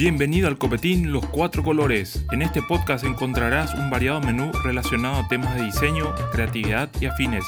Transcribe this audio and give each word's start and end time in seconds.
Bienvenido 0.00 0.48
al 0.48 0.56
Copetín 0.56 1.12
Los 1.12 1.26
Cuatro 1.26 1.62
Colores. 1.62 2.24
En 2.32 2.40
este 2.40 2.62
podcast 2.62 3.04
encontrarás 3.04 3.74
un 3.74 3.90
variado 3.90 4.22
menú 4.22 4.50
relacionado 4.64 5.16
a 5.16 5.28
temas 5.28 5.54
de 5.54 5.64
diseño, 5.64 6.14
creatividad 6.32 6.88
y 7.02 7.04
afines. 7.04 7.44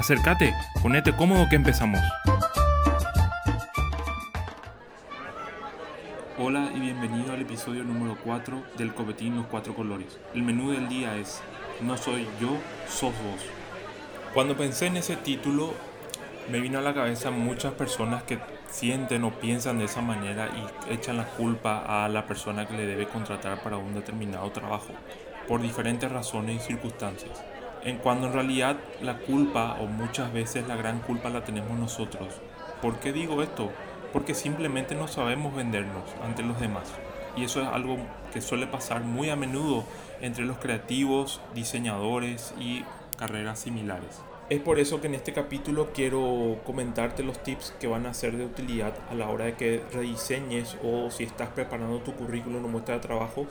Acércate, 0.00 0.52
ponete 0.82 1.14
cómodo 1.14 1.46
que 1.48 1.54
empezamos. 1.54 2.00
Hola 6.40 6.72
y 6.74 6.80
bienvenido 6.80 7.34
al 7.34 7.42
episodio 7.42 7.84
número 7.84 8.18
4 8.24 8.64
del 8.76 8.92
Copetín 8.92 9.36
Los 9.36 9.46
Cuatro 9.46 9.72
Colores. 9.72 10.18
El 10.34 10.42
menú 10.42 10.72
del 10.72 10.88
día 10.88 11.16
es 11.16 11.40
No 11.82 11.96
soy 11.96 12.26
yo, 12.40 12.56
sos 12.88 13.12
vos. 13.12 13.42
Cuando 14.34 14.56
pensé 14.56 14.86
en 14.86 14.96
ese 14.96 15.14
título, 15.14 15.72
me 16.50 16.58
vino 16.58 16.80
a 16.80 16.82
la 16.82 16.94
cabeza 16.94 17.30
muchas 17.30 17.74
personas 17.74 18.24
que 18.24 18.40
sienten 18.72 19.22
o 19.24 19.32
piensan 19.32 19.78
de 19.78 19.84
esa 19.84 20.00
manera 20.00 20.48
y 20.48 20.92
echan 20.92 21.18
la 21.18 21.26
culpa 21.26 22.04
a 22.04 22.08
la 22.08 22.26
persona 22.26 22.66
que 22.66 22.74
le 22.74 22.86
debe 22.86 23.06
contratar 23.06 23.62
para 23.62 23.76
un 23.76 23.94
determinado 23.94 24.50
trabajo 24.50 24.92
por 25.46 25.60
diferentes 25.60 26.10
razones 26.10 26.56
y 26.56 26.66
circunstancias. 26.66 27.42
En 27.84 27.98
cuando 27.98 28.28
en 28.28 28.32
realidad 28.32 28.76
la 29.02 29.18
culpa 29.18 29.76
o 29.80 29.86
muchas 29.86 30.32
veces 30.32 30.66
la 30.66 30.76
gran 30.76 31.00
culpa 31.00 31.28
la 31.28 31.44
tenemos 31.44 31.78
nosotros. 31.78 32.28
¿Por 32.80 32.98
qué 32.98 33.12
digo 33.12 33.42
esto? 33.42 33.70
Porque 34.12 34.34
simplemente 34.34 34.94
no 34.94 35.06
sabemos 35.06 35.54
vendernos 35.54 36.04
ante 36.24 36.42
los 36.42 36.58
demás. 36.58 36.90
Y 37.36 37.44
eso 37.44 37.60
es 37.60 37.68
algo 37.68 37.98
que 38.32 38.40
suele 38.40 38.66
pasar 38.66 39.02
muy 39.02 39.28
a 39.28 39.36
menudo 39.36 39.84
entre 40.20 40.46
los 40.46 40.58
creativos, 40.58 41.40
diseñadores 41.54 42.54
y 42.58 42.84
carreras 43.18 43.58
similares. 43.58 44.22
Es 44.52 44.60
por 44.60 44.78
eso 44.78 45.00
que 45.00 45.06
en 45.06 45.14
este 45.14 45.32
capítulo 45.32 45.92
quiero 45.94 46.58
comentarte 46.66 47.22
los 47.22 47.42
tips 47.42 47.74
que 47.80 47.86
van 47.86 48.04
a 48.04 48.12
ser 48.12 48.36
de 48.36 48.44
utilidad 48.44 48.92
a 49.10 49.14
la 49.14 49.30
hora 49.30 49.46
de 49.46 49.54
que 49.54 49.82
rediseñes 49.94 50.76
o 50.84 51.10
si 51.10 51.24
estás 51.24 51.48
preparando 51.48 52.00
tu 52.00 52.12
currículum 52.12 52.62
o 52.62 52.68
muestra 52.68 52.96
de 52.96 53.00
trabajos, 53.00 53.46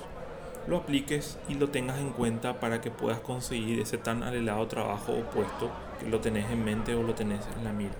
lo 0.67 0.77
apliques 0.77 1.39
y 1.49 1.55
lo 1.55 1.69
tengas 1.69 1.97
en 1.97 2.11
cuenta 2.11 2.59
para 2.59 2.81
que 2.81 2.91
puedas 2.91 3.19
conseguir 3.19 3.79
ese 3.79 3.97
tan 3.97 4.21
anhelado 4.21 4.67
trabajo 4.67 5.13
o 5.13 5.23
puesto 5.31 5.71
que 5.99 6.07
lo 6.07 6.19
tenés 6.19 6.51
en 6.51 6.63
mente 6.63 6.93
o 6.93 7.01
lo 7.01 7.15
tenés 7.15 7.47
en 7.57 7.63
la 7.63 7.73
mira. 7.73 7.95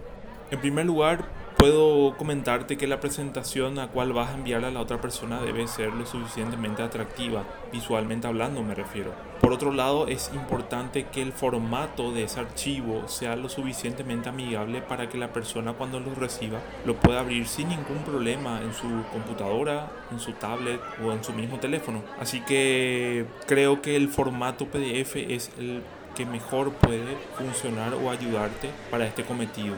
En 0.51 0.61
primer 0.61 0.85
lugar, 0.85 1.25
puedo 1.61 2.17
comentarte 2.17 2.75
que 2.75 2.87
la 2.87 2.99
presentación 2.99 3.77
a 3.77 3.89
cual 3.89 4.13
vas 4.13 4.31
a 4.31 4.33
enviar 4.33 4.65
a 4.65 4.71
la 4.71 4.79
otra 4.79 4.99
persona 4.99 5.39
debe 5.43 5.67
ser 5.67 5.93
lo 5.93 6.07
suficientemente 6.07 6.81
atractiva, 6.81 7.43
visualmente 7.71 8.25
hablando 8.25 8.63
me 8.63 8.73
refiero. 8.73 9.11
Por 9.39 9.53
otro 9.53 9.71
lado, 9.71 10.07
es 10.07 10.31
importante 10.33 11.05
que 11.11 11.21
el 11.21 11.33
formato 11.33 12.11
de 12.13 12.23
ese 12.23 12.39
archivo 12.39 13.07
sea 13.07 13.35
lo 13.35 13.47
suficientemente 13.47 14.29
amigable 14.29 14.81
para 14.81 15.07
que 15.07 15.19
la 15.19 15.33
persona 15.33 15.73
cuando 15.73 15.99
lo 15.99 16.15
reciba 16.15 16.57
lo 16.83 16.95
pueda 16.95 17.19
abrir 17.19 17.47
sin 17.47 17.69
ningún 17.69 17.99
problema 17.99 18.59
en 18.63 18.73
su 18.73 18.87
computadora, 19.11 19.91
en 20.11 20.19
su 20.19 20.31
tablet 20.33 20.81
o 21.05 21.11
en 21.11 21.23
su 21.23 21.31
mismo 21.31 21.59
teléfono. 21.59 22.01
Así 22.19 22.41
que 22.41 23.27
creo 23.45 23.83
que 23.83 23.95
el 23.95 24.09
formato 24.09 24.65
PDF 24.65 25.15
es 25.15 25.51
el 25.59 25.83
que 26.15 26.25
mejor 26.25 26.73
puede 26.73 27.17
funcionar 27.37 27.93
o 27.93 28.09
ayudarte 28.09 28.71
para 28.89 29.05
este 29.05 29.23
cometido. 29.23 29.75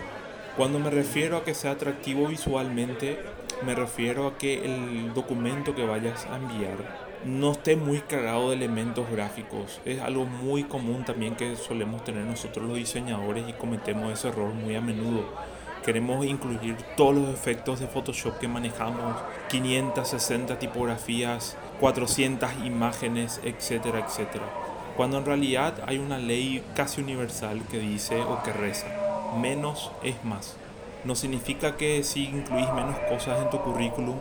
Cuando 0.55 0.77
me 0.77 0.91
refiero 0.91 1.37
a 1.37 1.43
que 1.43 1.55
sea 1.55 1.71
atractivo 1.71 2.27
visualmente, 2.27 3.17
me 3.65 3.73
refiero 3.73 4.27
a 4.27 4.37
que 4.37 4.63
el 4.63 5.11
documento 5.15 5.73
que 5.73 5.83
vayas 5.83 6.27
a 6.27 6.35
enviar 6.35 6.77
no 7.25 7.53
esté 7.53 7.75
muy 7.75 8.01
cargado 8.01 8.49
de 8.49 8.57
elementos 8.57 9.09
gráficos. 9.09 9.81
Es 9.83 9.99
algo 9.99 10.25
muy 10.25 10.63
común 10.65 11.05
también 11.05 11.35
que 11.35 11.55
solemos 11.55 12.03
tener 12.03 12.25
nosotros 12.25 12.67
los 12.67 12.77
diseñadores 12.77 13.49
y 13.49 13.53
cometemos 13.53 14.13
ese 14.13 14.27
error 14.27 14.53
muy 14.53 14.75
a 14.75 14.81
menudo. 14.81 15.25
Queremos 15.83 16.23
incluir 16.23 16.77
todos 16.95 17.15
los 17.15 17.29
efectos 17.29 17.79
de 17.79 17.87
Photoshop 17.87 18.37
que 18.37 18.47
manejamos, 18.47 19.17
560 19.49 20.59
tipografías, 20.59 21.57
400 21.79 22.51
imágenes, 22.63 23.41
etcétera, 23.43 24.05
etcétera. 24.07 24.45
Cuando 24.95 25.17
en 25.17 25.25
realidad 25.25 25.83
hay 25.87 25.97
una 25.97 26.19
ley 26.19 26.63
casi 26.75 27.01
universal 27.01 27.63
que 27.71 27.79
dice 27.79 28.21
o 28.21 28.43
que 28.43 28.53
reza, 28.53 29.12
menos 29.37 29.91
es 30.03 30.23
más. 30.23 30.57
No 31.03 31.15
significa 31.15 31.75
que 31.75 32.03
si 32.03 32.25
incluís 32.25 32.71
menos 32.73 32.97
cosas 33.09 33.41
en 33.41 33.49
tu 33.49 33.59
currículum, 33.59 34.15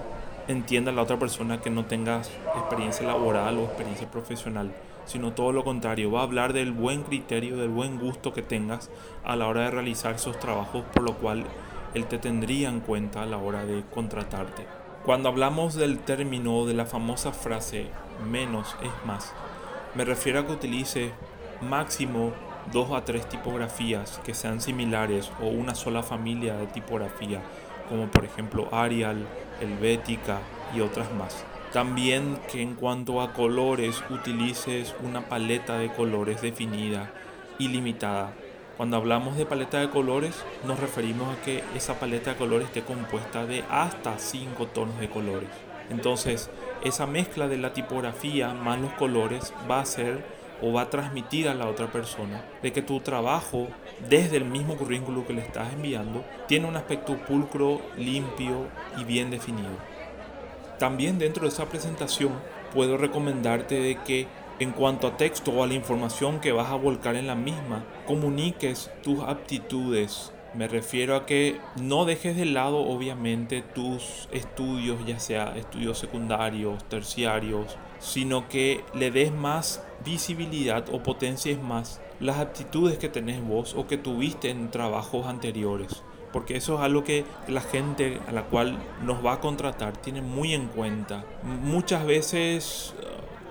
entienda 0.48 0.92
la 0.92 1.02
otra 1.02 1.18
persona 1.18 1.60
que 1.60 1.70
no 1.70 1.84
tengas 1.84 2.30
experiencia 2.56 3.06
laboral 3.06 3.58
o 3.58 3.64
experiencia 3.64 4.10
profesional, 4.10 4.72
sino 5.04 5.32
todo 5.32 5.52
lo 5.52 5.64
contrario, 5.64 6.10
va 6.10 6.20
a 6.20 6.24
hablar 6.24 6.52
del 6.52 6.72
buen 6.72 7.02
criterio, 7.02 7.56
del 7.56 7.68
buen 7.68 7.98
gusto 7.98 8.32
que 8.32 8.42
tengas 8.42 8.90
a 9.24 9.36
la 9.36 9.46
hora 9.46 9.62
de 9.62 9.70
realizar 9.70 10.14
esos 10.14 10.38
trabajos, 10.38 10.84
por 10.92 11.02
lo 11.02 11.14
cual 11.14 11.44
él 11.94 12.06
te 12.06 12.18
tendría 12.18 12.68
en 12.68 12.80
cuenta 12.80 13.22
a 13.22 13.26
la 13.26 13.38
hora 13.38 13.64
de 13.64 13.84
contratarte. 13.92 14.66
Cuando 15.04 15.28
hablamos 15.28 15.74
del 15.74 15.98
término 15.98 16.64
de 16.64 16.74
la 16.74 16.86
famosa 16.86 17.32
frase 17.32 17.86
menos 18.30 18.76
es 18.82 19.06
más, 19.06 19.32
me 19.94 20.04
refiero 20.04 20.40
a 20.40 20.46
que 20.46 20.52
utilice 20.52 21.12
máximo 21.60 22.32
dos 22.70 22.92
a 22.92 23.04
tres 23.04 23.28
tipografías 23.28 24.20
que 24.24 24.34
sean 24.34 24.60
similares 24.60 25.30
o 25.40 25.46
una 25.46 25.74
sola 25.74 26.02
familia 26.02 26.56
de 26.56 26.66
tipografía, 26.66 27.40
como 27.88 28.06
por 28.08 28.24
ejemplo 28.24 28.68
Arial, 28.72 29.26
Helvética 29.60 30.38
y 30.74 30.80
otras 30.80 31.12
más. 31.12 31.44
También 31.72 32.38
que 32.50 32.60
en 32.60 32.74
cuanto 32.74 33.22
a 33.22 33.32
colores 33.32 34.02
utilices 34.10 34.94
una 35.02 35.28
paleta 35.28 35.78
de 35.78 35.90
colores 35.90 36.42
definida 36.42 37.10
y 37.58 37.68
limitada. 37.68 38.32
Cuando 38.76 38.96
hablamos 38.96 39.36
de 39.36 39.46
paleta 39.46 39.80
de 39.80 39.90
colores 39.90 40.44
nos 40.66 40.78
referimos 40.80 41.34
a 41.34 41.40
que 41.42 41.62
esa 41.74 41.98
paleta 41.98 42.32
de 42.32 42.36
colores 42.36 42.68
esté 42.68 42.82
compuesta 42.82 43.46
de 43.46 43.64
hasta 43.70 44.18
5 44.18 44.66
tonos 44.66 44.98
de 45.00 45.08
colores. 45.08 45.48
Entonces 45.90 46.50
esa 46.82 47.06
mezcla 47.06 47.48
de 47.48 47.58
la 47.58 47.72
tipografía 47.72 48.52
más 48.54 48.80
los 48.80 48.92
colores 48.92 49.52
va 49.70 49.80
a 49.80 49.86
ser 49.86 50.41
o 50.62 50.72
va 50.72 50.82
a 50.82 50.90
transmitir 50.90 51.48
a 51.48 51.54
la 51.54 51.68
otra 51.68 51.90
persona 51.90 52.44
de 52.62 52.72
que 52.72 52.80
tu 52.80 53.00
trabajo 53.00 53.66
desde 54.08 54.36
el 54.36 54.44
mismo 54.44 54.76
currículo 54.76 55.26
que 55.26 55.32
le 55.32 55.42
estás 55.42 55.72
enviando 55.72 56.24
tiene 56.46 56.68
un 56.68 56.76
aspecto 56.76 57.16
pulcro, 57.18 57.80
limpio 57.96 58.68
y 58.96 59.04
bien 59.04 59.30
definido. 59.30 59.76
También 60.78 61.18
dentro 61.18 61.42
de 61.42 61.48
esa 61.48 61.66
presentación 61.66 62.32
puedo 62.72 62.96
recomendarte 62.96 63.74
de 63.80 63.96
que 64.02 64.26
en 64.58 64.70
cuanto 64.70 65.06
a 65.08 65.16
texto 65.16 65.50
o 65.50 65.64
a 65.64 65.66
la 65.66 65.74
información 65.74 66.40
que 66.40 66.52
vas 66.52 66.70
a 66.70 66.76
volcar 66.76 67.16
en 67.16 67.26
la 67.26 67.34
misma, 67.34 67.84
comuniques 68.06 68.90
tus 69.02 69.20
aptitudes. 69.20 70.32
Me 70.54 70.68
refiero 70.68 71.16
a 71.16 71.24
que 71.26 71.60
no 71.80 72.04
dejes 72.04 72.36
de 72.36 72.44
lado 72.44 72.78
obviamente 72.78 73.62
tus 73.62 74.28
estudios, 74.32 75.04
ya 75.06 75.18
sea 75.18 75.56
estudios 75.56 75.98
secundarios, 75.98 76.84
terciarios, 76.88 77.76
sino 78.02 78.48
que 78.48 78.84
le 78.94 79.10
des 79.10 79.32
más 79.32 79.82
visibilidad 80.04 80.84
o 80.92 81.02
potencies 81.02 81.62
más 81.62 82.00
las 82.20 82.38
aptitudes 82.38 82.98
que 82.98 83.08
tenés 83.08 83.42
vos 83.42 83.74
o 83.76 83.86
que 83.86 83.96
tuviste 83.96 84.50
en 84.50 84.70
trabajos 84.70 85.26
anteriores. 85.26 86.02
Porque 86.32 86.56
eso 86.56 86.74
es 86.74 86.80
algo 86.80 87.04
que 87.04 87.24
la 87.46 87.60
gente 87.60 88.20
a 88.26 88.32
la 88.32 88.44
cual 88.44 88.78
nos 89.04 89.24
va 89.24 89.34
a 89.34 89.40
contratar 89.40 89.96
tiene 89.96 90.20
muy 90.20 90.54
en 90.54 90.66
cuenta. 90.66 91.24
Muchas 91.42 92.04
veces, 92.06 92.94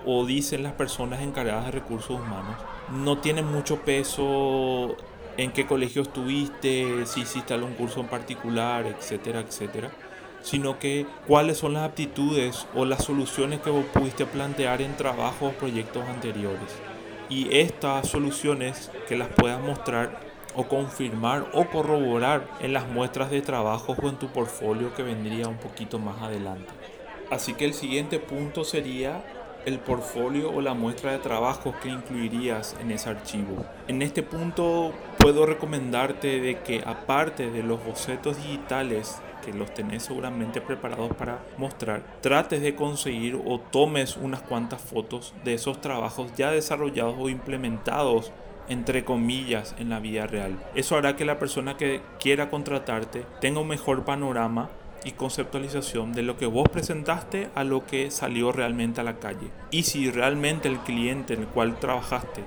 o 0.04 0.26
dicen 0.26 0.62
las 0.62 0.72
personas 0.72 1.22
encargadas 1.22 1.66
de 1.66 1.70
recursos 1.70 2.20
humanos, 2.20 2.56
no 2.90 3.18
tiene 3.18 3.42
mucho 3.42 3.76
peso 3.82 4.96
en 5.36 5.52
qué 5.52 5.66
colegio 5.66 6.02
estuviste, 6.02 7.06
si 7.06 7.22
hiciste 7.22 7.54
algún 7.54 7.74
curso 7.74 8.00
en 8.00 8.08
particular, 8.08 8.84
etcétera, 8.86 9.40
etcétera 9.40 9.90
sino 10.42 10.78
que 10.78 11.06
cuáles 11.26 11.58
son 11.58 11.74
las 11.74 11.84
aptitudes 11.88 12.66
o 12.74 12.84
las 12.84 13.04
soluciones 13.04 13.60
que 13.60 13.70
vos 13.70 13.84
pudiste 13.92 14.26
plantear 14.26 14.82
en 14.82 14.96
trabajos 14.96 15.52
o 15.54 15.58
proyectos 15.58 16.04
anteriores. 16.08 16.68
Y 17.28 17.56
estas 17.56 18.08
soluciones 18.08 18.90
que 19.08 19.16
las 19.16 19.28
puedas 19.28 19.60
mostrar 19.60 20.20
o 20.54 20.68
confirmar 20.68 21.46
o 21.54 21.66
corroborar 21.66 22.46
en 22.60 22.72
las 22.72 22.86
muestras 22.88 23.30
de 23.30 23.40
trabajo 23.40 23.96
o 24.00 24.08
en 24.08 24.16
tu 24.16 24.28
portfolio 24.28 24.92
que 24.94 25.02
vendría 25.02 25.48
un 25.48 25.56
poquito 25.56 25.98
más 25.98 26.20
adelante. 26.20 26.68
Así 27.30 27.54
que 27.54 27.64
el 27.64 27.72
siguiente 27.72 28.18
punto 28.18 28.64
sería 28.64 29.24
el 29.64 29.78
portfolio 29.78 30.50
o 30.50 30.60
la 30.60 30.74
muestra 30.74 31.12
de 31.12 31.18
trabajos 31.18 31.74
que 31.76 31.88
incluirías 31.88 32.76
en 32.80 32.90
ese 32.90 33.10
archivo. 33.10 33.64
En 33.88 34.02
este 34.02 34.22
punto 34.22 34.92
puedo 35.18 35.46
recomendarte 35.46 36.40
de 36.40 36.58
que 36.60 36.82
aparte 36.84 37.50
de 37.50 37.62
los 37.62 37.82
bocetos 37.84 38.36
digitales 38.36 39.20
que 39.42 39.52
los 39.52 39.74
tenés 39.74 40.04
seguramente 40.04 40.60
preparados 40.60 41.14
para 41.14 41.40
mostrar, 41.58 42.02
trates 42.22 42.62
de 42.62 42.74
conseguir 42.74 43.38
o 43.44 43.58
tomes 43.58 44.16
unas 44.16 44.40
cuantas 44.40 44.80
fotos 44.80 45.34
de 45.44 45.54
esos 45.54 45.80
trabajos 45.80 46.32
ya 46.36 46.50
desarrollados 46.50 47.16
o 47.18 47.28
implementados 47.28 48.32
entre 48.68 49.04
comillas 49.04 49.74
en 49.78 49.90
la 49.90 50.00
vida 50.00 50.26
real. 50.26 50.58
Eso 50.74 50.96
hará 50.96 51.16
que 51.16 51.24
la 51.24 51.38
persona 51.38 51.76
que 51.76 52.00
quiera 52.18 52.48
contratarte 52.48 53.26
tenga 53.40 53.60
un 53.60 53.68
mejor 53.68 54.04
panorama 54.04 54.70
y 55.04 55.12
conceptualización 55.12 56.12
de 56.12 56.22
lo 56.22 56.36
que 56.36 56.46
vos 56.46 56.68
presentaste 56.68 57.50
a 57.54 57.64
lo 57.64 57.84
que 57.86 58.10
salió 58.10 58.52
realmente 58.52 59.00
a 59.00 59.04
la 59.04 59.18
calle. 59.18 59.50
Y 59.70 59.82
si 59.82 60.10
realmente 60.10 60.68
el 60.68 60.78
cliente 60.78 61.34
en 61.34 61.40
el 61.40 61.46
cual 61.48 61.78
trabajaste 61.78 62.44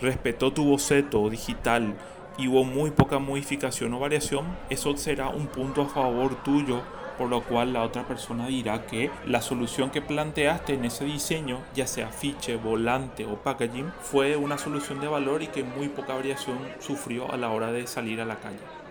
respetó 0.00 0.52
tu 0.52 0.64
boceto 0.64 1.28
digital 1.30 1.94
y 2.38 2.48
hubo 2.48 2.64
muy 2.64 2.90
poca 2.90 3.18
modificación 3.18 3.94
o 3.94 4.00
variación, 4.00 4.46
eso 4.70 4.96
será 4.96 5.28
un 5.28 5.46
punto 5.46 5.82
a 5.82 5.86
favor 5.86 6.42
tuyo 6.42 6.82
por 7.16 7.28
lo 7.28 7.42
cual 7.42 7.72
la 7.72 7.82
otra 7.82 8.06
persona 8.06 8.46
dirá 8.46 8.86
que 8.86 9.10
la 9.26 9.40
solución 9.40 9.90
que 9.90 10.02
planteaste 10.02 10.74
en 10.74 10.84
ese 10.84 11.04
diseño, 11.04 11.60
ya 11.74 11.86
sea 11.86 12.08
fiche, 12.08 12.56
volante 12.56 13.24
o 13.24 13.36
packaging, 13.36 13.92
fue 14.00 14.36
una 14.36 14.58
solución 14.58 15.00
de 15.00 15.08
valor 15.08 15.42
y 15.42 15.48
que 15.48 15.64
muy 15.64 15.88
poca 15.88 16.14
variación 16.14 16.58
sufrió 16.78 17.32
a 17.32 17.36
la 17.36 17.50
hora 17.50 17.72
de 17.72 17.86
salir 17.86 18.20
a 18.20 18.26
la 18.26 18.36
calle. 18.36 18.85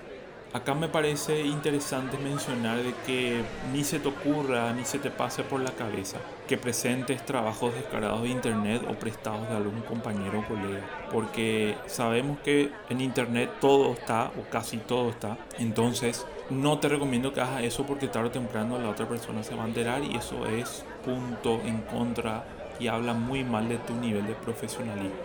Acá 0.55 0.73
me 0.73 0.87
parece 0.87 1.41
interesante 1.41 2.17
mencionar 2.17 2.77
de 2.77 2.93
que 3.05 3.43
ni 3.73 3.83
se 3.83 3.99
te 3.99 4.07
ocurra 4.07 4.71
ni 4.71 4.85
se 4.85 4.99
te 4.99 5.11
pase 5.11 5.43
por 5.43 5.59
la 5.59 5.71
cabeza 5.71 6.15
que 6.47 6.57
presentes 6.57 7.25
trabajos 7.25 7.73
descargados 7.75 8.21
de 8.21 8.29
internet 8.29 8.81
o 8.89 8.93
prestados 8.93 9.49
de 9.49 9.57
algún 9.57 9.81
compañero 9.81 10.39
o 10.39 10.47
colega, 10.47 10.79
porque 11.11 11.75
sabemos 11.87 12.39
que 12.39 12.71
en 12.87 13.01
internet 13.01 13.49
todo 13.59 13.91
está 13.91 14.31
o 14.39 14.49
casi 14.49 14.77
todo 14.77 15.09
está, 15.09 15.37
entonces 15.59 16.25
no 16.49 16.79
te 16.79 16.87
recomiendo 16.87 17.33
que 17.33 17.41
hagas 17.41 17.63
eso 17.63 17.85
porque 17.85 18.07
tarde 18.07 18.29
o 18.29 18.31
temprano 18.31 18.79
la 18.79 18.91
otra 18.91 19.09
persona 19.09 19.43
se 19.43 19.55
va 19.55 19.65
a 19.65 19.67
enterar 19.67 20.05
y 20.05 20.15
eso 20.15 20.47
es 20.47 20.85
punto 21.03 21.59
en 21.65 21.81
contra 21.81 22.45
y 22.79 22.87
habla 22.87 23.13
muy 23.13 23.43
mal 23.43 23.67
de 23.67 23.77
tu 23.79 23.93
nivel 23.93 24.25
de 24.25 24.35
profesionalismo. 24.35 25.19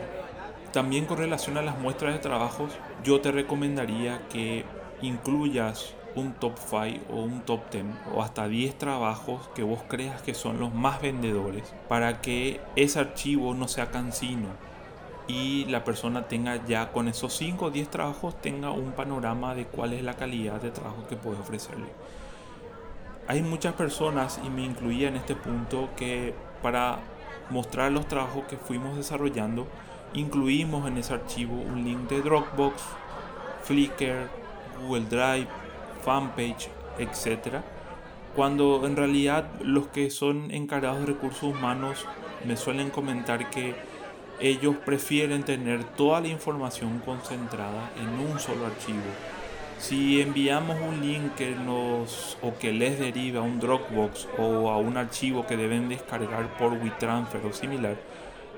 También 0.72 1.04
con 1.04 1.18
relación 1.18 1.56
a 1.56 1.62
las 1.62 1.78
muestras 1.78 2.14
de 2.14 2.18
trabajos, 2.18 2.72
yo 3.04 3.20
te 3.20 3.30
recomendaría 3.30 4.22
que 4.28 4.64
incluyas 5.02 5.94
un 6.14 6.32
top 6.32 6.58
5 6.58 7.12
o 7.12 7.22
un 7.22 7.40
top 7.42 7.70
10 7.70 7.84
o 8.14 8.22
hasta 8.22 8.48
10 8.48 8.78
trabajos 8.78 9.48
que 9.54 9.62
vos 9.62 9.80
creas 9.88 10.22
que 10.22 10.34
son 10.34 10.58
los 10.58 10.74
más 10.74 11.00
vendedores 11.00 11.72
para 11.88 12.20
que 12.20 12.60
ese 12.76 12.98
archivo 12.98 13.54
no 13.54 13.68
sea 13.68 13.90
cansino 13.90 14.48
y 15.28 15.64
la 15.66 15.84
persona 15.84 16.26
tenga 16.26 16.64
ya 16.66 16.90
con 16.90 17.06
esos 17.06 17.32
5 17.34 17.66
o 17.66 17.70
10 17.70 17.88
trabajos 17.88 18.40
tenga 18.40 18.70
un 18.70 18.92
panorama 18.92 19.54
de 19.54 19.66
cuál 19.66 19.92
es 19.92 20.02
la 20.02 20.14
calidad 20.14 20.60
de 20.60 20.72
trabajo 20.72 21.06
que 21.08 21.16
puede 21.16 21.38
ofrecerle. 21.38 21.86
Hay 23.28 23.42
muchas 23.42 23.74
personas 23.74 24.40
y 24.44 24.50
me 24.50 24.64
incluía 24.64 25.06
en 25.06 25.14
este 25.14 25.36
punto 25.36 25.90
que 25.96 26.34
para 26.62 26.98
mostrar 27.48 27.92
los 27.92 28.08
trabajos 28.08 28.44
que 28.46 28.56
fuimos 28.56 28.96
desarrollando 28.96 29.68
incluimos 30.14 30.88
en 30.88 30.98
ese 30.98 31.14
archivo 31.14 31.54
un 31.54 31.84
link 31.84 32.08
de 32.08 32.22
Dropbox, 32.22 32.82
Flickr, 33.62 34.39
Google 34.80 35.06
Drive, 35.08 35.48
fanpage, 36.04 36.68
etc. 36.98 37.58
Cuando 38.34 38.86
en 38.86 38.96
realidad 38.96 39.50
los 39.60 39.88
que 39.88 40.10
son 40.10 40.50
encargados 40.50 41.00
de 41.00 41.06
recursos 41.06 41.42
humanos 41.42 42.06
me 42.44 42.56
suelen 42.56 42.90
comentar 42.90 43.50
que 43.50 43.74
ellos 44.40 44.76
prefieren 44.76 45.42
tener 45.42 45.84
toda 45.84 46.20
la 46.20 46.28
información 46.28 47.00
concentrada 47.04 47.90
en 48.00 48.08
un 48.26 48.38
solo 48.38 48.66
archivo. 48.66 48.98
Si 49.78 50.20
enviamos 50.20 50.76
un 50.80 51.00
link 51.00 51.34
que 51.36 51.50
nos 51.54 52.36
o 52.42 52.54
que 52.58 52.72
les 52.72 52.98
deriva 52.98 53.40
a 53.40 53.42
un 53.42 53.58
Dropbox 53.60 54.28
o 54.38 54.70
a 54.70 54.78
un 54.78 54.96
archivo 54.96 55.46
que 55.46 55.56
deben 55.56 55.88
descargar 55.88 56.56
por 56.58 56.72
WeTransfer 56.74 57.44
o 57.46 57.52
similar, 57.52 57.96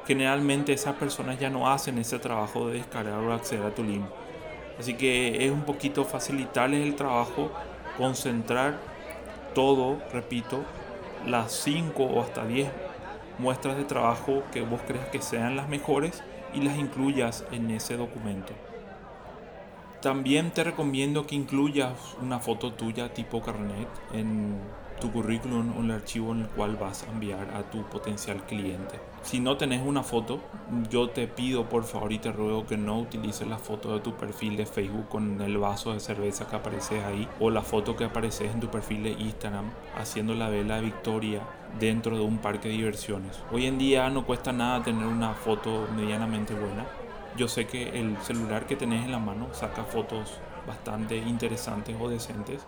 generalmente 0.07 0.73
esas 0.73 0.97
personas 0.97 1.39
ya 1.39 1.49
no 1.49 1.71
hacen 1.71 1.99
ese 1.99 2.19
trabajo 2.19 2.69
de 2.69 2.75
descargar 2.75 3.19
o 3.19 3.33
acceder 3.33 3.65
a 3.65 3.75
tu 3.75 3.85
link 3.85 4.05
Así 4.82 4.94
que 4.94 5.46
es 5.46 5.52
un 5.52 5.62
poquito 5.62 6.05
facilitarles 6.05 6.84
el 6.84 6.96
trabajo, 6.96 7.52
concentrar 7.96 8.81
todo, 9.55 10.02
repito, 10.12 10.64
las 11.25 11.52
5 11.52 12.02
o 12.02 12.20
hasta 12.20 12.44
10 12.44 12.69
muestras 13.38 13.76
de 13.76 13.84
trabajo 13.84 14.43
que 14.50 14.62
vos 14.62 14.81
creas 14.84 15.06
que 15.06 15.23
sean 15.23 15.55
las 15.55 15.69
mejores 15.69 16.25
y 16.52 16.62
las 16.62 16.79
incluyas 16.79 17.44
en 17.52 17.70
ese 17.70 17.96
documento. 17.96 18.55
También 20.00 20.50
te 20.50 20.64
recomiendo 20.64 21.28
que 21.28 21.37
incluyas 21.37 22.17
una 22.20 22.40
foto 22.40 22.73
tuya 22.73 23.14
tipo 23.14 23.40
carnet 23.40 23.87
en 24.12 24.58
tu 25.02 25.10
currículum 25.10 25.76
o 25.76 25.81
el 25.81 25.90
archivo 25.90 26.31
en 26.31 26.43
el 26.43 26.46
cual 26.46 26.76
vas 26.76 27.02
a 27.02 27.10
enviar 27.10 27.50
a 27.56 27.64
tu 27.64 27.82
potencial 27.87 28.40
cliente. 28.46 29.00
Si 29.22 29.40
no 29.40 29.56
tenés 29.56 29.84
una 29.84 30.04
foto, 30.04 30.38
yo 30.90 31.10
te 31.10 31.26
pido 31.26 31.69
por 31.69 31.82
favor 31.82 32.12
y 32.12 32.20
te 32.20 32.31
ruego 32.31 32.66
que 32.66 32.76
no 32.76 33.00
utilices 33.00 33.49
la 33.49 33.58
foto 33.58 33.94
de 33.94 34.00
tu 34.00 34.14
perfil 34.14 34.56
de 34.56 34.64
Facebook 34.64 35.08
con 35.08 35.40
el 35.40 35.58
vaso 35.58 35.93
de 35.93 35.99
cerveza 35.99 36.46
que 36.46 36.54
aparece 36.54 37.02
ahí 37.02 37.28
o 37.40 37.50
la 37.50 37.62
foto 37.62 37.96
que 37.96 38.04
aparece 38.04 38.46
en 38.46 38.60
tu 38.60 38.69
perfil 38.69 39.02
de 39.02 39.10
Instagram 39.10 39.72
haciendo 39.99 40.34
la 40.34 40.49
vela 40.49 40.81
victoria 40.81 41.40
dentro 41.81 42.16
de 42.16 42.22
un 42.22 42.38
parque 42.38 42.69
de 42.69 42.75
diversiones. 42.75 43.43
Hoy 43.50 43.66
en 43.66 43.78
día 43.78 44.08
no 44.08 44.25
cuesta 44.25 44.52
nada 44.52 44.84
tener 44.84 45.06
una 45.06 45.34
foto 45.34 45.88
medianamente 45.96 46.54
buena. 46.54 46.87
Yo 47.37 47.49
sé 47.49 47.66
que 47.66 47.99
el 47.99 48.16
celular 48.19 48.66
que 48.66 48.76
tenés 48.76 49.04
en 49.04 49.10
la 49.10 49.19
mano 49.19 49.49
saca 49.52 49.82
fotos 49.82 50.38
bastante 50.64 51.16
interesantes 51.16 51.96
o 52.00 52.08
decentes 52.08 52.64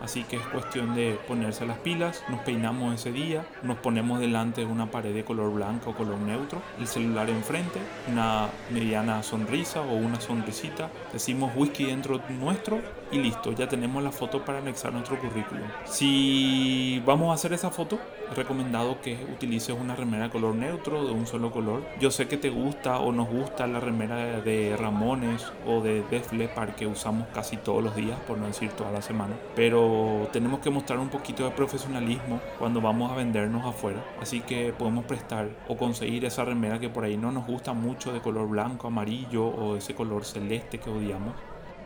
Así 0.00 0.24
que 0.24 0.36
es 0.36 0.42
cuestión 0.46 0.94
de 0.94 1.18
ponerse 1.26 1.66
las 1.66 1.78
pilas, 1.78 2.22
nos 2.28 2.40
peinamos 2.40 2.94
ese 2.94 3.12
día, 3.12 3.46
nos 3.62 3.78
ponemos 3.78 4.20
delante 4.20 4.62
de 4.62 4.66
una 4.66 4.90
pared 4.90 5.14
de 5.14 5.24
color 5.24 5.52
blanco 5.52 5.90
o 5.90 5.94
color 5.94 6.18
neutro, 6.18 6.60
el 6.78 6.86
celular 6.86 7.30
enfrente, 7.30 7.80
una 8.10 8.48
mediana 8.70 9.22
sonrisa 9.22 9.80
o 9.80 9.94
una 9.94 10.20
sonrisita, 10.20 10.90
decimos 11.12 11.52
whisky 11.56 11.86
dentro 11.86 12.20
nuestro 12.28 12.80
y 13.14 13.18
listo, 13.18 13.52
ya 13.52 13.68
tenemos 13.68 14.02
la 14.02 14.10
foto 14.10 14.44
para 14.44 14.58
anexar 14.58 14.92
nuestro 14.92 15.18
currículum. 15.18 15.62
Si 15.84 17.00
vamos 17.06 17.30
a 17.30 17.34
hacer 17.34 17.52
esa 17.52 17.70
foto, 17.70 17.98
es 18.28 18.36
recomendado 18.36 19.00
que 19.00 19.16
utilices 19.32 19.76
una 19.78 19.94
remera 19.94 20.24
de 20.24 20.30
color 20.30 20.54
neutro, 20.56 21.04
de 21.04 21.12
un 21.12 21.26
solo 21.26 21.52
color. 21.52 21.82
Yo 22.00 22.10
sé 22.10 22.26
que 22.26 22.36
te 22.36 22.50
gusta 22.50 22.98
o 22.98 23.12
nos 23.12 23.28
gusta 23.28 23.68
la 23.68 23.78
remera 23.78 24.40
de 24.40 24.76
Ramones 24.76 25.52
o 25.64 25.80
de 25.80 26.02
Def 26.10 26.32
Leppard 26.32 26.74
que 26.74 26.88
usamos 26.88 27.28
casi 27.28 27.56
todos 27.56 27.84
los 27.84 27.94
días, 27.94 28.18
por 28.26 28.36
no 28.36 28.46
decir 28.46 28.72
toda 28.72 28.90
la 28.90 29.00
semana, 29.00 29.34
pero 29.54 30.28
tenemos 30.32 30.58
que 30.58 30.70
mostrar 30.70 30.98
un 30.98 31.08
poquito 31.08 31.44
de 31.44 31.50
profesionalismo 31.52 32.40
cuando 32.58 32.80
vamos 32.80 33.12
a 33.12 33.14
vendernos 33.14 33.64
afuera. 33.64 34.04
Así 34.20 34.40
que 34.40 34.72
podemos 34.76 35.04
prestar 35.04 35.50
o 35.68 35.76
conseguir 35.76 36.24
esa 36.24 36.44
remera 36.44 36.80
que 36.80 36.88
por 36.88 37.04
ahí 37.04 37.16
no 37.16 37.30
nos 37.30 37.46
gusta 37.46 37.74
mucho 37.74 38.12
de 38.12 38.20
color 38.20 38.48
blanco, 38.48 38.88
amarillo 38.88 39.46
o 39.46 39.76
ese 39.76 39.94
color 39.94 40.24
celeste 40.24 40.80
que 40.80 40.90
odiamos 40.90 41.34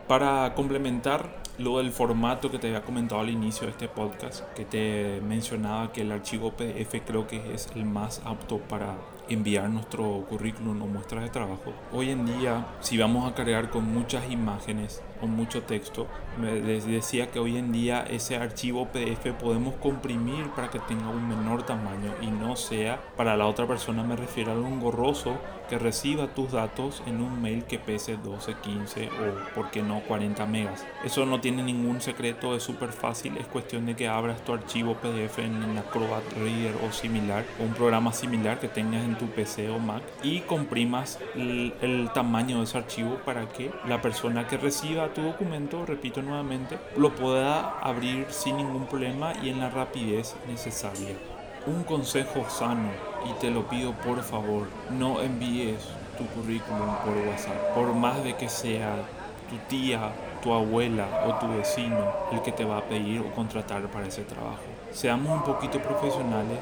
para 0.09 0.55
complementar 0.55 1.29
lo 1.59 1.77
del 1.77 1.91
formato 1.91 2.49
que 2.49 2.57
te 2.57 2.65
había 2.65 2.81
comentado 2.81 3.21
al 3.21 3.29
inicio 3.29 3.67
de 3.67 3.73
este 3.73 3.87
podcast, 3.87 4.41
que 4.55 4.65
te 4.65 5.21
mencionaba 5.21 5.93
que 5.93 6.01
el 6.01 6.11
archivo 6.11 6.51
PDF 6.53 7.05
creo 7.05 7.27
que 7.27 7.53
es 7.53 7.69
el 7.75 7.85
más 7.85 8.19
apto 8.25 8.57
para 8.57 8.95
enviar 9.29 9.69
nuestro 9.69 10.25
currículum 10.27 10.81
o 10.81 10.87
muestras 10.87 11.23
de 11.25 11.29
trabajo. 11.29 11.73
Hoy 11.93 12.09
en 12.09 12.25
día, 12.25 12.65
si 12.79 12.97
vamos 12.97 13.31
a 13.31 13.35
cargar 13.35 13.69
con 13.69 13.83
muchas 13.83 14.31
imágenes 14.31 15.03
o 15.21 15.27
mucho 15.27 15.63
texto, 15.63 16.07
les 16.41 16.85
decía 16.85 17.31
que 17.31 17.39
hoy 17.39 17.57
en 17.57 17.71
día 17.71 18.05
ese 18.09 18.37
archivo 18.37 18.87
PDF 18.87 19.33
podemos 19.39 19.75
comprimir 19.75 20.49
para 20.51 20.69
que 20.69 20.79
tenga 20.79 21.09
un 21.09 21.27
menor 21.27 21.63
tamaño 21.63 22.13
y 22.21 22.27
no 22.27 22.55
sea 22.55 23.01
para 23.17 23.35
la 23.37 23.47
otra 23.47 23.67
persona, 23.67 24.03
me 24.03 24.15
refiero 24.15 24.51
a 24.51 24.55
algo 24.55 24.67
engorroso 24.67 25.37
que 25.69 25.77
reciba 25.77 26.27
tus 26.27 26.51
datos 26.51 27.03
en 27.05 27.21
un 27.21 27.41
mail 27.41 27.63
que 27.63 27.77
pese 27.77 28.17
12, 28.17 28.55
15 28.55 29.07
o, 29.07 29.53
por 29.53 29.69
qué 29.69 29.83
no, 29.83 30.01
40 30.01 30.45
megas. 30.47 30.85
Eso 31.05 31.25
no 31.27 31.39
tiene 31.39 31.61
ningún 31.61 32.01
secreto, 32.01 32.55
es 32.55 32.63
súper 32.63 32.89
fácil, 32.89 33.37
es 33.37 33.45
cuestión 33.45 33.85
de 33.85 33.95
que 33.95 34.07
abras 34.07 34.43
tu 34.43 34.53
archivo 34.53 34.95
PDF 34.95 35.39
en 35.39 35.77
Acrobat 35.77 36.23
Reader 36.33 36.75
o 36.87 36.91
similar, 36.91 37.45
o 37.59 37.63
un 37.63 37.73
programa 37.73 38.11
similar 38.13 38.59
que 38.59 38.67
tengas 38.67 39.05
en 39.05 39.17
tu 39.17 39.27
PC 39.27 39.69
o 39.69 39.77
Mac 39.77 40.01
y 40.23 40.39
comprimas 40.41 41.19
el, 41.35 41.73
el 41.81 42.09
tamaño 42.13 42.57
de 42.57 42.63
ese 42.63 42.79
archivo 42.79 43.19
para 43.23 43.47
que 43.47 43.71
la 43.87 44.01
persona 44.01 44.47
que 44.47 44.57
reciba 44.57 45.08
tu 45.13 45.21
documento, 45.21 45.85
repito 45.85 46.21
nuevamente, 46.21 46.77
lo 46.97 47.15
pueda 47.15 47.79
abrir 47.81 48.27
sin 48.29 48.57
ningún 48.57 48.85
problema 48.85 49.33
y 49.41 49.49
en 49.49 49.59
la 49.59 49.69
rapidez 49.69 50.35
necesaria. 50.47 51.15
Un 51.65 51.83
consejo 51.83 52.49
sano 52.49 52.89
y 53.29 53.33
te 53.39 53.51
lo 53.51 53.67
pido 53.67 53.93
por 53.93 54.21
favor, 54.23 54.67
no 54.97 55.21
envíes 55.21 55.83
tu 56.17 56.25
currículum 56.27 56.95
por 57.03 57.15
WhatsApp, 57.27 57.73
por 57.75 57.93
más 57.93 58.23
de 58.23 58.35
que 58.35 58.49
sea 58.49 58.95
tu 59.49 59.57
tía, 59.67 60.11
tu 60.41 60.53
abuela 60.53 61.07
o 61.27 61.35
tu 61.35 61.49
vecino 61.49 62.13
el 62.31 62.41
que 62.41 62.51
te 62.51 62.65
va 62.65 62.77
a 62.77 62.83
pedir 62.83 63.21
o 63.21 63.31
contratar 63.33 63.83
para 63.87 64.07
ese 64.07 64.23
trabajo. 64.23 64.63
Seamos 64.91 65.31
un 65.31 65.43
poquito 65.43 65.79
profesionales 65.79 66.59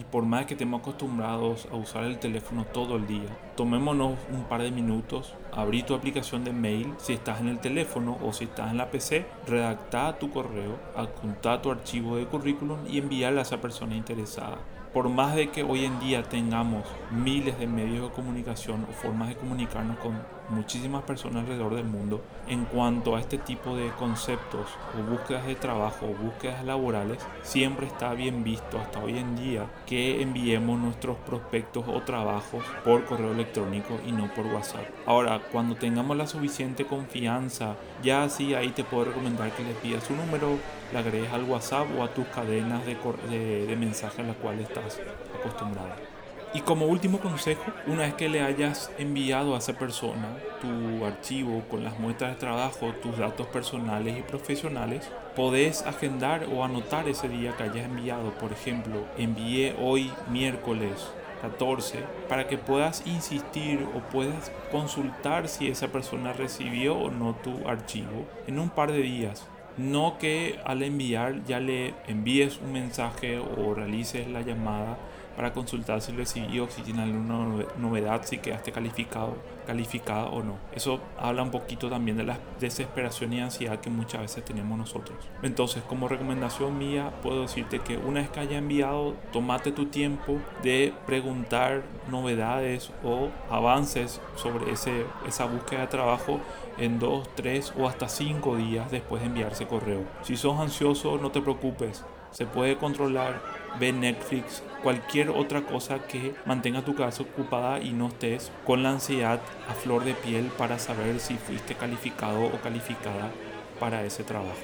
y 0.00 0.04
por 0.04 0.24
más 0.24 0.46
que 0.46 0.54
estemos 0.54 0.80
acostumbrados 0.80 1.68
a 1.70 1.76
usar 1.76 2.04
el 2.04 2.18
teléfono 2.18 2.64
todo 2.64 2.96
el 2.96 3.06
día, 3.06 3.28
tomémonos 3.54 4.16
un 4.32 4.44
par 4.44 4.62
de 4.62 4.70
minutos, 4.70 5.34
abrí 5.52 5.82
tu 5.82 5.94
aplicación 5.94 6.42
de 6.42 6.54
mail 6.54 6.94
si 6.96 7.12
estás 7.12 7.40
en 7.40 7.48
el 7.48 7.58
teléfono 7.58 8.16
o 8.24 8.32
si 8.32 8.44
estás 8.44 8.70
en 8.70 8.78
la 8.78 8.90
PC, 8.90 9.26
redacta 9.46 10.18
tu 10.18 10.30
correo, 10.30 10.78
adjunta 10.96 11.60
tu 11.60 11.70
archivo 11.70 12.16
de 12.16 12.24
currículum 12.24 12.78
y 12.88 12.96
envíale 12.96 13.40
a 13.40 13.42
esa 13.42 13.60
persona 13.60 13.94
interesada. 13.94 14.56
Por 14.94 15.10
más 15.10 15.36
de 15.36 15.50
que 15.50 15.64
hoy 15.64 15.84
en 15.84 16.00
día 16.00 16.22
tengamos 16.22 16.84
miles 17.10 17.58
de 17.58 17.66
medios 17.66 18.08
de 18.08 18.14
comunicación 18.14 18.86
o 18.88 18.92
formas 18.92 19.28
de 19.28 19.36
comunicarnos 19.36 19.98
con 19.98 20.18
muchísimas 20.50 21.02
personas 21.04 21.42
alrededor 21.42 21.74
del 21.74 21.84
mundo 21.84 22.22
en 22.48 22.64
cuanto 22.64 23.16
a 23.16 23.20
este 23.20 23.38
tipo 23.38 23.76
de 23.76 23.90
conceptos 23.90 24.66
o 24.98 25.10
búsquedas 25.10 25.46
de 25.46 25.54
trabajo 25.54 26.06
o 26.06 26.24
búsquedas 26.24 26.64
laborales, 26.64 27.18
siempre 27.42 27.86
está 27.86 28.12
bien 28.14 28.42
visto 28.44 28.78
hasta 28.78 28.98
hoy 28.98 29.18
en 29.18 29.36
día 29.36 29.66
que 29.86 30.22
enviemos 30.22 30.78
nuestros 30.78 31.16
prospectos 31.18 31.84
o 31.86 32.02
trabajos 32.02 32.64
por 32.84 33.04
correo 33.04 33.32
electrónico 33.32 33.98
y 34.06 34.12
no 34.12 34.32
por 34.34 34.46
WhatsApp. 34.46 34.84
Ahora, 35.06 35.40
cuando 35.52 35.76
tengamos 35.76 36.16
la 36.16 36.26
suficiente 36.26 36.84
confianza, 36.84 37.76
ya 38.02 38.24
así 38.24 38.54
ahí 38.54 38.70
te 38.70 38.84
puedo 38.84 39.06
recomendar 39.06 39.50
que 39.52 39.62
le 39.62 39.74
pidas 39.74 40.04
su 40.04 40.14
número, 40.14 40.58
le 40.92 40.98
agregues 40.98 41.32
al 41.32 41.44
WhatsApp 41.44 41.86
o 41.98 42.02
a 42.02 42.12
tus 42.12 42.26
cadenas 42.26 42.84
de, 42.84 42.96
de, 43.30 43.66
de 43.66 43.76
mensajes 43.76 44.20
a 44.20 44.24
las 44.24 44.36
cuales 44.36 44.68
estás 44.68 45.00
acostumbrado. 45.38 46.19
Y 46.52 46.62
como 46.62 46.86
último 46.86 47.20
consejo, 47.20 47.62
una 47.86 48.02
vez 48.02 48.14
que 48.14 48.28
le 48.28 48.42
hayas 48.42 48.90
enviado 48.98 49.54
a 49.54 49.58
esa 49.58 49.74
persona 49.74 50.36
tu 50.60 51.04
archivo 51.04 51.62
con 51.70 51.84
las 51.84 51.96
muestras 52.00 52.32
de 52.32 52.40
trabajo, 52.40 52.92
tus 53.00 53.16
datos 53.16 53.46
personales 53.46 54.18
y 54.18 54.22
profesionales, 54.22 55.08
podés 55.36 55.82
agendar 55.82 56.46
o 56.52 56.64
anotar 56.64 57.08
ese 57.08 57.28
día 57.28 57.56
que 57.56 57.62
hayas 57.62 57.84
enviado. 57.86 58.32
Por 58.32 58.50
ejemplo, 58.52 59.04
envié 59.16 59.76
hoy 59.78 60.10
miércoles 60.28 61.06
14 61.40 62.00
para 62.28 62.48
que 62.48 62.58
puedas 62.58 63.06
insistir 63.06 63.86
o 63.94 64.00
puedas 64.10 64.50
consultar 64.72 65.46
si 65.46 65.68
esa 65.68 65.88
persona 65.92 66.32
recibió 66.32 66.98
o 66.98 67.12
no 67.12 67.36
tu 67.36 67.68
archivo 67.68 68.26
en 68.48 68.58
un 68.58 68.70
par 68.70 68.90
de 68.90 69.02
días. 69.02 69.46
No 69.76 70.18
que 70.18 70.58
al 70.64 70.82
enviar 70.82 71.44
ya 71.44 71.60
le 71.60 71.94
envíes 72.08 72.58
un 72.58 72.72
mensaje 72.72 73.38
o 73.38 73.72
realices 73.72 74.26
la 74.26 74.42
llamada 74.42 74.98
para 75.40 75.54
consultar 75.54 76.02
si 76.02 76.12
recibió, 76.12 76.68
si 76.68 76.82
tiene 76.82 77.02
alguna 77.02 77.64
novedad, 77.78 78.20
si 78.26 78.36
quedaste 78.36 78.72
calificado, 78.72 79.38
calificada 79.66 80.26
o 80.26 80.42
no. 80.42 80.58
Eso 80.74 81.00
habla 81.18 81.42
un 81.42 81.50
poquito 81.50 81.88
también 81.88 82.18
de 82.18 82.24
la 82.24 82.36
desesperación 82.60 83.32
y 83.32 83.40
ansiedad 83.40 83.80
que 83.80 83.88
muchas 83.88 84.20
veces 84.20 84.44
tenemos 84.44 84.76
nosotros. 84.76 85.16
Entonces, 85.42 85.82
como 85.84 86.08
recomendación 86.08 86.76
mía, 86.76 87.10
puedo 87.22 87.40
decirte 87.40 87.78
que 87.78 87.96
una 87.96 88.20
vez 88.20 88.28
que 88.28 88.40
haya 88.40 88.58
enviado, 88.58 89.14
tomate 89.32 89.72
tu 89.72 89.86
tiempo 89.86 90.36
de 90.62 90.92
preguntar 91.06 91.84
novedades 92.10 92.92
o 93.02 93.30
avances 93.48 94.20
sobre 94.36 94.70
ese, 94.70 95.06
esa 95.26 95.46
búsqueda 95.46 95.80
de 95.80 95.86
trabajo 95.86 96.38
en 96.76 96.98
dos, 96.98 97.26
tres 97.34 97.72
o 97.78 97.88
hasta 97.88 98.10
cinco 98.10 98.56
días 98.56 98.90
después 98.90 99.22
de 99.22 99.28
enviarse 99.28 99.66
correo. 99.66 100.02
Si 100.20 100.36
sos 100.36 100.60
ansioso, 100.60 101.16
no 101.16 101.30
te 101.30 101.40
preocupes 101.40 102.04
se 102.30 102.46
puede 102.46 102.76
controlar, 102.76 103.40
ve 103.78 103.92
Netflix, 103.92 104.62
cualquier 104.82 105.30
otra 105.30 105.62
cosa 105.62 106.00
que 106.06 106.34
mantenga 106.46 106.82
tu 106.82 106.94
cabeza 106.94 107.22
ocupada 107.22 107.80
y 107.80 107.92
no 107.92 108.08
estés 108.08 108.52
con 108.66 108.82
la 108.82 108.90
ansiedad 108.90 109.40
a 109.68 109.74
flor 109.74 110.04
de 110.04 110.14
piel 110.14 110.50
para 110.56 110.78
saber 110.78 111.20
si 111.20 111.34
fuiste 111.34 111.74
calificado 111.74 112.44
o 112.44 112.52
calificada 112.62 113.30
para 113.78 114.02
ese 114.04 114.24
trabajo. 114.24 114.56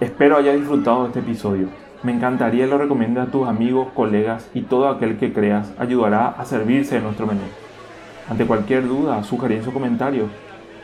Espero 0.00 0.36
hayas 0.36 0.56
disfrutado 0.56 1.02
de 1.02 1.08
este 1.08 1.20
episodio. 1.20 1.68
Me 2.02 2.12
encantaría 2.12 2.66
lo 2.66 2.78
recomiendes 2.78 3.28
a 3.28 3.30
tus 3.30 3.46
amigos, 3.46 3.88
colegas 3.94 4.50
y 4.54 4.62
todo 4.62 4.88
aquel 4.88 5.18
que 5.18 5.32
creas 5.32 5.72
ayudará 5.78 6.28
a 6.28 6.44
servirse 6.44 6.96
de 6.96 7.02
nuestro 7.02 7.26
menú. 7.26 7.42
Ante 8.28 8.46
cualquier 8.46 8.88
duda, 8.88 9.22
sugerencia 9.22 9.70
o 9.70 9.72
comentario, 9.72 10.28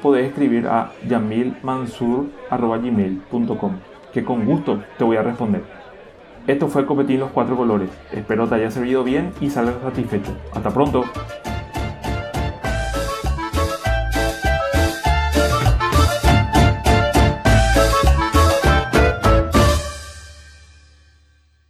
podés 0.01 0.29
escribir 0.29 0.69
a 0.69 0.93
yamilmansur.gmail.com 1.09 3.73
que 4.13 4.25
con 4.25 4.45
gusto 4.45 4.83
te 4.97 5.05
voy 5.05 5.17
a 5.17 5.23
responder. 5.23 5.78
Esto 6.49 6.67
fue 6.67 6.87
Copetín 6.87 7.21
Los 7.21 7.31
Cuatro 7.31 7.59
Colores. 7.59 7.91
Espero 8.11 8.49
te 8.49 8.55
haya 8.55 8.71
servido 8.71 9.05
bien 9.05 9.35
y 9.39 9.51
salgas 9.51 9.83
satisfecho. 9.83 10.35
Hasta 10.55 10.71
pronto. 10.71 11.05